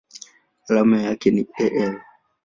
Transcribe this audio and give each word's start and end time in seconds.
Alama 0.67 1.01
yake 1.01 1.31
ni 1.31 1.47
Al. 1.57 2.01